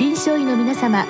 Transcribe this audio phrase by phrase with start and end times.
[0.00, 1.04] 臨床医の皆様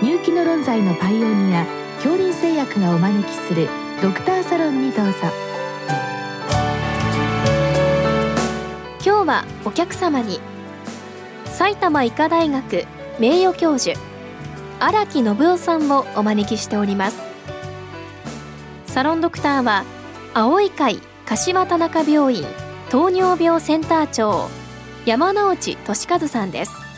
[0.00, 1.66] 入気の論剤のパイオニア
[1.96, 3.68] 恐林製薬がお招きする
[4.00, 5.12] ドクターサロンにどうぞ。
[9.04, 10.38] 今日はお客様に
[11.46, 12.84] 埼玉医科大学
[13.18, 13.98] 名誉教授
[14.78, 17.18] 荒木信夫さんをお招きしております。
[18.86, 19.82] サロンドクターは
[20.34, 22.44] 青い会柏田中病院
[22.90, 24.48] 糖尿病センター長
[25.04, 26.89] 山内俊和さんです。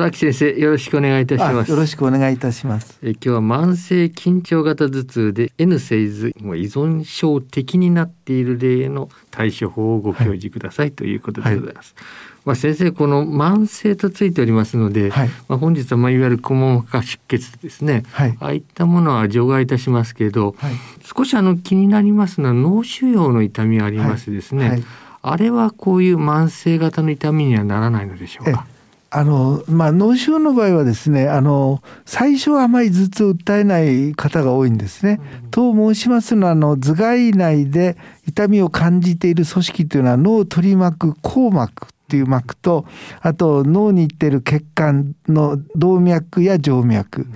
[0.00, 1.70] 荒木先生よろしくお願いいたします。
[1.70, 2.98] よろしくお願いいたします。
[3.02, 12.04] え今日は慢性緊張型頭痛で N セイズも依存症的になっている例の対処法をご教示ください、はい、ということでございます、はい、
[12.46, 15.28] まあ、先生この慢性とついておりますので、はい。
[15.48, 20.72] まあ、本日はまあいわゆるくも膜下出血ですね、はい、ああいったものは除外いたしますけど、はい、
[21.04, 24.84] 少しあの気になりますのは脳腫瘍の痛みありますですね、はい、
[25.20, 28.66] あれはこういう慢性型の痛みにはならないのでしょうか？
[29.12, 35.20] あの、まあ、脳腫瘍の場合はですね、あの、最初はあまり頭痛を訴えない方が多いんですね。
[35.44, 37.96] うん、と申しますのは、あの、頭蓋内で
[38.28, 42.86] 痛みを感じている組織というのは脳を取り巻く硬膜っていう膜と、
[43.20, 47.26] あと脳に行っている血管の動脈や静脈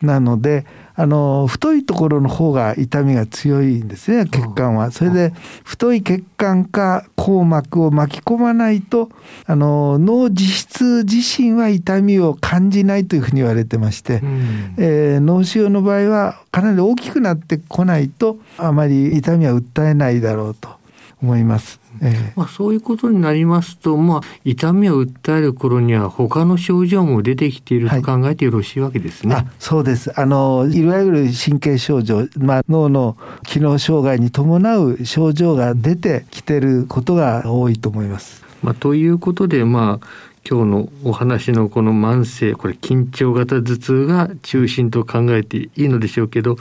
[0.00, 4.90] なので、あの太いところの方が痛みが強いんですね血管は。
[4.90, 5.32] それで
[5.64, 9.10] 太い血管か硬膜を巻き込まないと
[9.46, 20.81] あの脳自質自身は痛みを感じないというふうに言われてまして、うん、えー、脳腫瘍の場合はかなり大きくなってこないとあまり痛みは訴えないだろうと
[21.22, 21.80] 思います。
[22.00, 29.34] えまあ、そういうことになりますと、まあ、痛みを訴える頃には他の症状も出てきていると考えてよろしいわけですね。
[29.34, 38.42] はい、そうですあのいわゆる神経症状、まあ、脳の機能障害に伴う症状が出てきていることが多いと思います。
[38.62, 40.06] まあ、ということで、まあ
[40.48, 46.56] 今日のお話のこの慢性これ緊張型頭痛が中心と考えていいのでしょうけど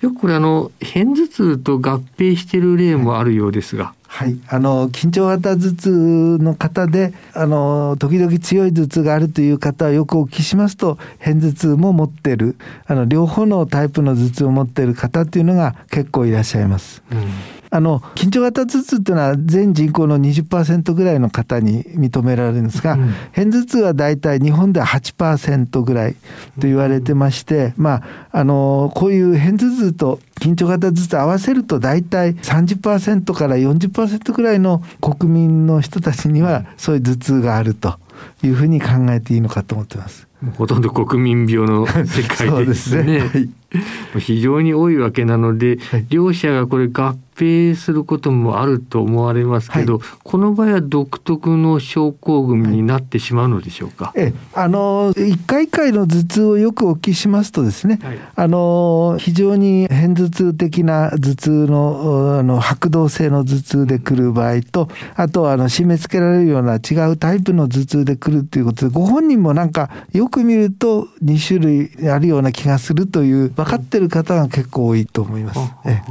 [0.00, 3.84] よくこれあの片頭痛と合併している例もあるようですが。
[3.84, 12.56] はい、はいあの緊張型頭痛の方であの時々強い頭痛があるという方はよくお聞きしますと片頭痛も持ってる
[12.86, 17.02] あの両方のタイプの頭痛を持っている方っていうのが結構いらっしゃいます。
[17.12, 26.18] うんあの緊張型頭痛っていうのは全人口の20%ぐらいの方に認められるんですが、うん、片頭痛はだいたい日本では8%ぐらいと
[26.62, 37.98] 言われてまして、うん、まああのこういう片頭痛と緊張型頭痛合わせると大体30%から40%ぐらいの国民の人たちにはそういう頭痛があると
[38.42, 40.26] いうふうに考えていいのかと思ってます。
[40.56, 43.02] ほとんど国民病の世界ですね。
[43.04, 43.50] すねはい、
[44.18, 54.12] 非常に多いわけなので、はい、両者がこれ合併することもあると思われますけど、はい、この場合は独特の症候群になってしまうのでしょうか？
[54.14, 57.98] えあの一回一回の頭痛をよくお聞きしますとですね、
[58.36, 75.60] あの非常に片頭痛的な頭痛のあの拍動性の頭痛で来る場合と、あとはあの締め付けられるような違うタイプの頭痛で来るということで、ご本人もなんかよく見ると2種類あるような気がするという分かってる方が結構多いと思います。
[75.84, 76.02] え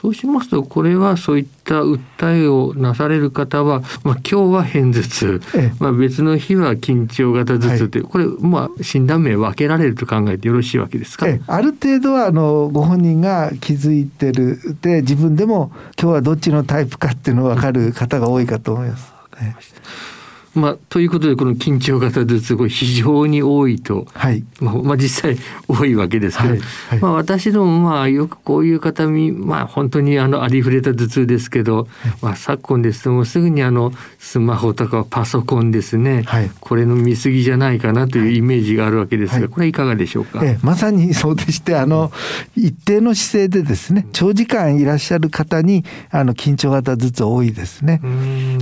[0.00, 5.40] そうしますとこれはそういった訴えをなされる方は、まあ、今日は片頭痛、
[5.78, 14.76] まあ、別の日は緊張型頭痛という、はい、これまあ診断名分けられると考えてよろしいわけですか、ある程度はあのご本人が気づいてる。
[14.82, 19.10] で自分でも今日はどっちのタイプかっていうの分かる方が多いかと思います。
[19.30, 20.13] 分かりました
[20.54, 24.44] まあ、ということでこの緊張型頭痛これ非常に多いと、はい。
[24.60, 25.36] まあ、まあ実際
[25.68, 26.60] 多いわけですけど、はい。
[26.60, 31.88] はい、まあ、私どもまあよくこういう方み、まあ、本当にあのありふれた頭痛ですけど、
[32.22, 42.12] まあ、昨今ですともうすぐにあのスマホとかパソコンですね、はい、これの見過ぎじゃないかなというイメージがあるわけですが、これはいかがでしょうか、ええ、まさにそうでしてあの
[42.56, 48.00] 一定の姿勢でですね長時間いらっしゃる方にあの緊張型頭痛多いですね。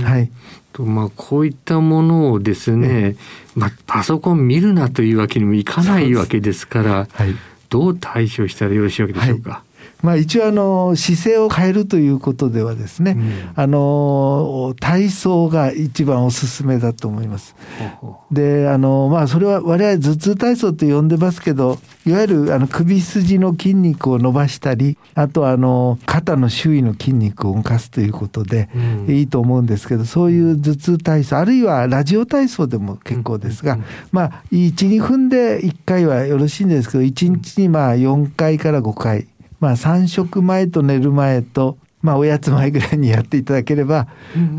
[0.03, 0.31] はい、
[0.73, 3.15] とまあこういったものをですね、
[3.55, 7.35] まあ、パソコン見るなというわけにもいかないわけですから、はい、
[7.69, 9.49] どう対処したらよろしいわけでしょうか？
[9.51, 9.72] はい
[10.03, 17.55] まあ、一応あの姿勢を変えるということではですね、うん、あの体操が一番おすすめだと思います。
[18.29, 39.27] であのまあそれは我々頭痛体操と呼んでますけどいわゆるあの首筋の筋肉を伸ばしたりあとあの肩の周囲の筋肉を動かすということで、うん、いいと思うんですけどそういう頭痛体操あるいはラジオ体操でも結構ですが、うん、まあ12分で1回はよろしいんですけど1日にまあ4回から5回。
[39.63, 44.07] まあ、3食前と寝る前と、まあ、おやつ前ぐらいにやっていただければ、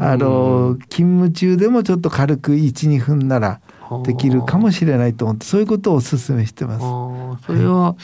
[0.00, 3.60] あの勤務中でもちょっと軽く12分なら
[4.02, 7.46] できるかもしれないと思ってそういうことをお勧めしてます。
[7.46, 7.96] それは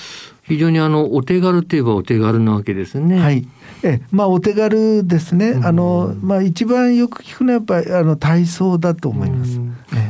[0.43, 3.19] 非常にあのお手軽といえばお手軽なわけですね。
[3.19, 3.49] はい。
[3.83, 5.59] えまあお手軽ですね。
[5.65, 9.59] あのまあ一番よく聞くのはやっぱりあの体操だと思います。
[9.95, 10.10] え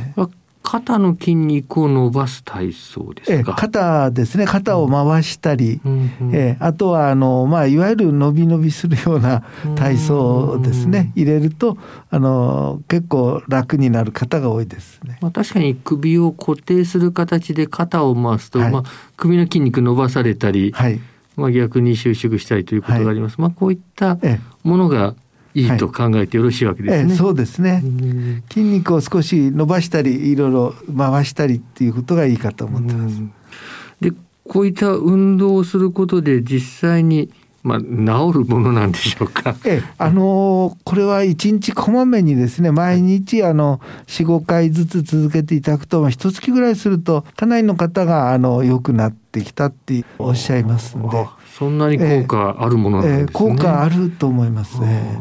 [0.71, 3.55] 肩の筋肉を伸ばす体操ですか？
[3.55, 4.45] 肩ですね。
[4.45, 9.43] 肩を回したり、うんうん、えあとはあのまあいわゆる伸び伸びするような
[9.75, 11.11] 体操ですね。
[11.17, 11.77] 入れると
[12.09, 15.17] あの結構楽になる方が多いですね。
[15.19, 18.83] まあ確かに首を固定する形で肩を回すと、はい、まあ
[19.17, 21.01] 首の筋肉伸ばされたり、はい、
[21.35, 23.33] まあ逆に収縮したりということがあります。
[23.33, 24.17] はい、まあこういった
[24.63, 25.15] ものが
[25.53, 26.97] いいと考えてよろしいわけですね。
[26.97, 27.83] はいええ、そうですね。
[28.49, 33.21] 筋肉を少し伸ばしたりいろいろ回したりっていうことがいいかと思ってます。
[33.99, 34.13] で
[34.47, 37.29] こういった運動をすることで実際に
[37.63, 39.55] まあ、治るものなんでしょうか？
[39.65, 51.09] ええ、あのこれは一日こまめにですね毎日あの四五回ずつ続けていただくと一月ぐらいするとかなりの方があの良くなってきたっておっしゃいますんで。
[51.57, 53.21] そんなに効果あるものなんですね。
[53.21, 55.19] ええ効果あると思いますね。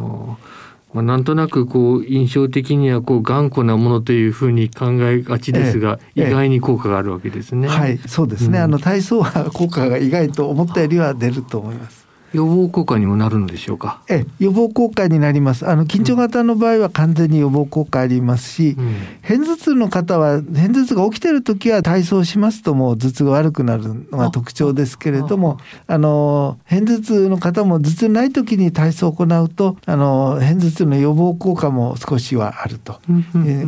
[0.93, 7.69] まあ、なんとなくこう印象的にはこう頑固なものというふうに考えがちですが、意外に効果があるわけですね。
[7.69, 8.59] はい、そうですね。
[8.59, 12.07] うん、あの体操は効果が意外と思ったよりは出ると思います。
[12.33, 14.03] 予防効果にもなるのでしょうか？
[14.09, 15.69] え予防効果になります。
[15.69, 33.01] あの緊張型の場合は完全に予防効果ありますし、うん、片頭痛の方は片頭痛が起きてる時は体操しますともう頭痛が悪くなるのが特徴ですけれども、あの片頭痛の方も頭痛ない時に体操を行うとあの片頭痛の予防効果も少しはあると、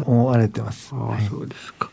[0.06, 0.92] 思われてます。
[0.94, 1.90] あ、そうですか。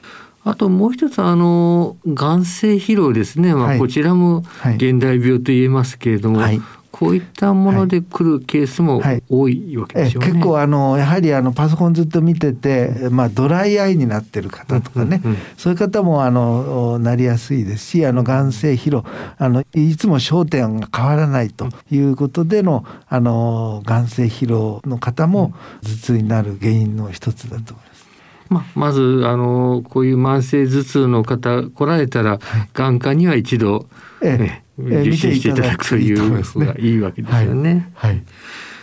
[0.49, 4.43] あともう一つあの眼性疲労ですね、まあ、こちらも
[4.77, 6.59] 現代病と言えますけれども、はい、
[6.91, 10.31] こういったもので来るケースも多いわけでしょうね。
[10.31, 19.05] 結構あのやはりあのパソコンずっと見てて、まあ、ドライアイになってる方とかね、うんうんうん、そういう方もあのなりやすいですしあの眼性疲労。
[19.37, 25.53] あのいつも焦点が変わらないということでのあの眼性疲労の方も
[25.83, 28.08] 頭痛になる原因の一つだと思います。
[28.49, 32.39] まあ、まずあのこういう慢性頭痛の方来られたら、
[32.73, 33.87] 眼科には一度、
[34.21, 34.69] ええ。
[34.79, 37.91] 受診していただくという方がいいわけですよね。
[37.95, 38.23] はい、はい、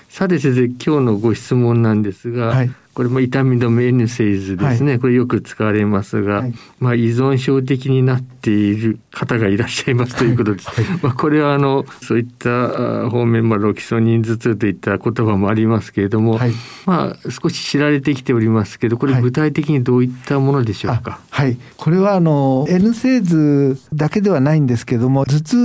[0.08, 10.70] さて先生今日のご質問なんですが、はいこれも痛み止め N セイズですね、はい、これよく使われますが、はい、まあ、依存症的になっている方がいらっしゃいますということです。
[10.72, 16.40] はい、まあ、これはあのそういった方面、まあ、ロキソニン頭痛といった言葉もありますけれども、
[16.86, 21.20] まあ、少し知られてきておりますけどこれ具体的にどういったものでしょうか？
[21.28, 25.56] はい、これはあの N セイズだけではないんですけども頭痛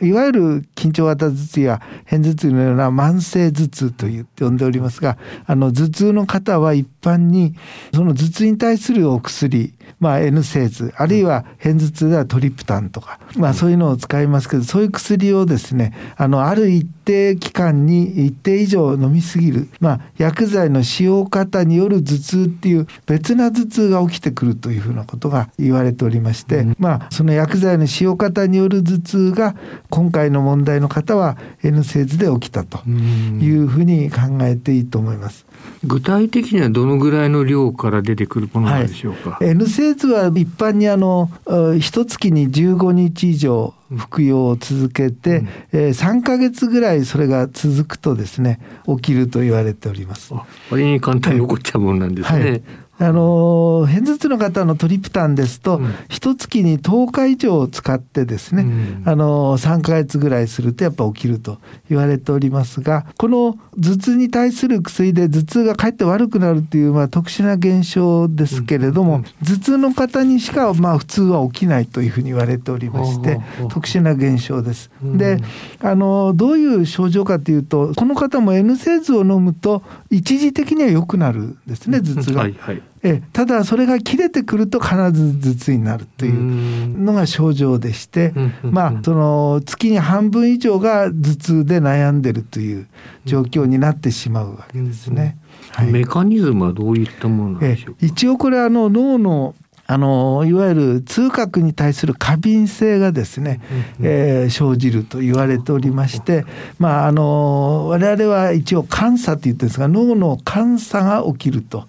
[0.00, 4.06] いわゆる緊張型頭痛や片頭痛のような慢性頭痛と
[4.38, 7.54] 呼んでおりますがあの頭痛の方は一般に
[7.94, 29.56] その頭痛に対するお薬まあ、N 製図あるいは片頭痛ではトリプタンとか、まあ、そういうのを使いますけどそういう薬をですねあのある一定期間に一定以上飲みすぎる、まあ、薬剤の使用方による頭痛っていう別な頭痛が起きてくるというふうなことが言われておりまして、うん、まあ、その薬剤の使用方による頭痛が
[29.88, 35.46] 今回の問題の方は N セーズで起きたというふうに考えていいと思います。
[35.84, 41.30] 具体的にはどのぐらいの量から出てくるものなんでしょうか、はい、N セーズは一般にあの
[41.78, 50.34] 一月に15日以上服用を続けて、うん、えー、3か月ぐらいそれが続くとですね起きると言われております。
[50.70, 52.50] 割に簡単に起こっちゃうもんなんですね。
[52.50, 52.62] はい
[53.00, 74.90] あの片頭痛の方のトリプタンですと、一、うん、月に10日以上使ってですね、うん、あの3か月ぐらいするとやっぱ起きると言われておりますがこの頭痛に対する薬で頭痛がかえって悪くなるという、まあ、特殊な現象ですけれども、うん、頭痛の方にしか、まあ、普通は起きないというふうに言われておりまして特殊な現象です。
[75.02, 75.38] で
[75.80, 82.42] あのどういう症状かというとこの方も N セーズを飲むと一時的には良くなるんですね頭痛が。
[82.42, 92.86] はいはいえただそれが切れてくると必ず頭痛になるというのが症状でして、まあその月に半分以上が頭痛で悩んでるという
[93.24, 95.38] 状況になってしまうわけですね。
[95.70, 97.98] はい、メカニズムはどういったものなんでしょうか？
[98.00, 99.54] 一応これあの脳の
[99.90, 103.58] あのいわゆる痛覚に対する過敏性がですね、
[104.02, 106.44] えー、生じると言われておりまして、
[106.78, 111.86] まあ、あの我々は一応監査と言ってるんですが脳の監査が起きると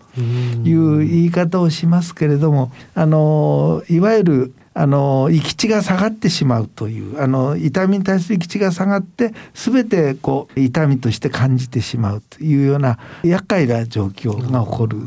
[0.63, 14.99] いう言い方をしますけれどもあのいわゆるあの行き地が下がってしまうというあの痛みに対する行き地が下がって全てこう痛みとして感じてしまうというような厄介な状況が起こる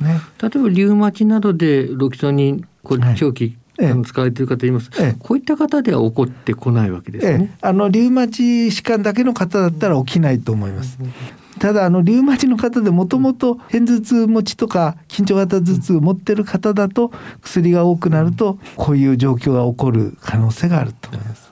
[0.00, 0.20] ね。
[0.42, 7.50] 例えばリウマチなどでロキソニンこれ長期、はい、使われている方います、ええ、こういった方では起こってこないわけですね。
[7.52, 10.98] え、あのリウマチ疾患だけの方だったら起きないと思います。
[11.58, 21.45] ただあのリウマチの方でもともと片頭痛持ちとか緊張型頭痛を持ってる方だと薬が多くなるとこういう状況が起こる可能性があると思います。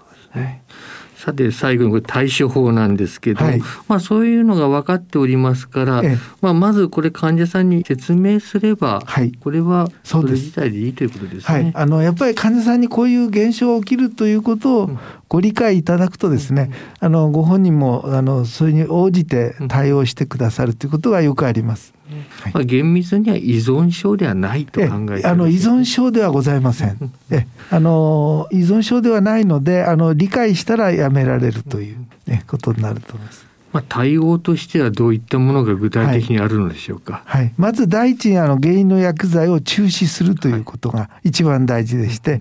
[1.25, 6.03] はいさて最後にこれ対処法なんですけど、はい、まあそういうのが分かっておりますから、
[6.43, 11.55] まあまずこれ患者さんに説明すれば、はい、これはそれ自体でいいということですね。
[11.55, 14.91] はい、あのやっぱり患者さんにこういう現象が起きるということを
[15.31, 21.95] ご理解いただくとですね、うん、あのご本人もあのそれに応じて対応してくださるということがよくあります。
[22.43, 27.13] はい、まあ、厳密には依存症ではないと考えてあの依存症ではございません。
[27.31, 31.97] えあの依存症ではないのであの理解したらやめられるという、
[32.27, 33.47] ね、ことになると思います。
[33.73, 37.23] まあ、対応としてはどういったものが具体的にあるのでしょうか？
[37.25, 42.41] はい、はい、まず第一にあの原因の薬剤を中止するということが一番大事でして、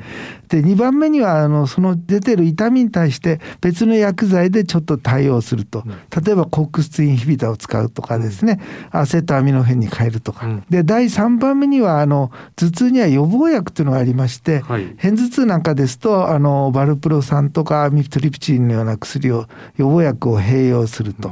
[0.53, 5.83] で2番目にはあのその出てる痛みに対して別の薬剤でちょっと対応すると、
[6.23, 8.59] 例えばコックスインヒビターを使うとかですね、
[8.91, 21.31] アセトアミノフェンに変えるとか、で第3番目にはあの頭痛には予防薬というのがありまして、はい、片頭痛なんかですとあのバルプロ酸とかミフトリプチンのような薬を予防薬を併用すると。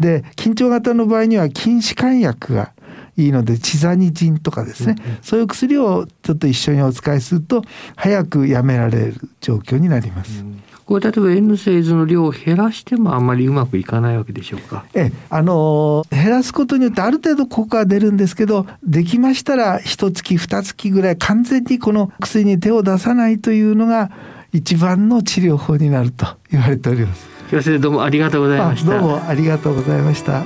[0.00, 2.72] で緊張型の場合には筋弛緩薬が
[3.16, 7.62] いいのでチザニジンとかですね、うんうん、そういう薬をちょっと一緒にお使いすると
[7.96, 10.40] 早くやめられる状況になります。
[10.40, 14.84] うんこれ例えば N セイズの量を減らしてもあんまりうまくいかないわけでしょうか？
[14.94, 24.12] えあの減らすことによってある程度効果が出るんですけどできましたら一月二月ぐらい完全にこの薬に手を出さないというのが
[24.52, 27.26] 一番の治療法になると言われております。
[27.50, 30.44] 先生どうもありがとうございましたどうもありがとうございました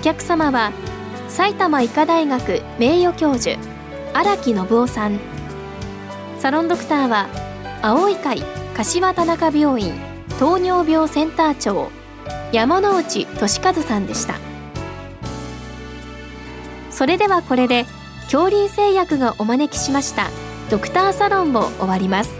[0.00, 0.72] 客様は
[1.28, 3.58] 埼玉医科大学名誉教授
[4.14, 5.20] 荒木信夫さん。
[6.38, 7.28] サロンドクターは
[7.82, 8.42] 青い会
[8.74, 9.92] 柏田中病院
[10.38, 11.90] 糖尿病センター長
[12.50, 14.34] 山内俊和さんでした。
[16.90, 17.84] それではこれで
[18.24, 20.28] 恐竜製薬がお招きしました
[20.70, 22.39] ドクターサロンを終わります。